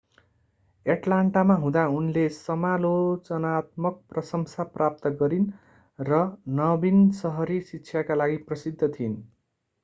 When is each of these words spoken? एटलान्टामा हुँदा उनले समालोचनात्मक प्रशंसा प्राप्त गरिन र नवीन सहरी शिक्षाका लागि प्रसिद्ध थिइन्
एटलान्टामा 0.85 1.57
हुँदा 1.57 1.83
उनले 1.97 2.23
समालोचनात्मक 2.37 3.99
प्रशंसा 4.09 4.65
प्राप्त 4.71 5.13
गरिन 5.19 5.45
र 5.99 6.23
नवीन 6.55 7.05
सहरी 7.19 7.61
शिक्षाका 7.69 8.19
लागि 8.19 8.43
प्रसिद्ध 8.49 8.91
थिइन् 8.91 9.15